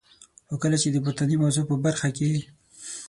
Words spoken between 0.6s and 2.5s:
کله چي د پورتنی موضوع په برخه کي.